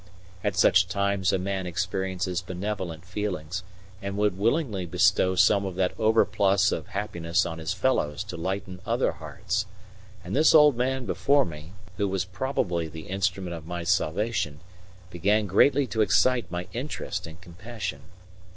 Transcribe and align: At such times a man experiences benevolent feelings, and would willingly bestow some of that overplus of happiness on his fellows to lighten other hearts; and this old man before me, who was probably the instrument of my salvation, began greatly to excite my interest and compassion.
At 0.43 0.55
such 0.55 0.87
times 0.87 1.31
a 1.31 1.37
man 1.37 1.67
experiences 1.67 2.41
benevolent 2.41 3.05
feelings, 3.05 3.61
and 4.01 4.17
would 4.17 4.35
willingly 4.35 4.87
bestow 4.87 5.35
some 5.35 5.63
of 5.63 5.75
that 5.75 5.93
overplus 5.99 6.71
of 6.71 6.87
happiness 6.87 7.45
on 7.45 7.59
his 7.59 7.71
fellows 7.71 8.23
to 8.23 8.35
lighten 8.35 8.81
other 8.83 9.11
hearts; 9.11 9.67
and 10.23 10.35
this 10.35 10.55
old 10.55 10.75
man 10.75 11.05
before 11.05 11.45
me, 11.45 11.73
who 11.97 12.07
was 12.07 12.25
probably 12.25 12.87
the 12.87 13.09
instrument 13.09 13.53
of 13.55 13.67
my 13.67 13.83
salvation, 13.83 14.59
began 15.11 15.45
greatly 15.45 15.85
to 15.85 16.01
excite 16.01 16.49
my 16.49 16.67
interest 16.73 17.27
and 17.27 17.39
compassion. 17.39 17.99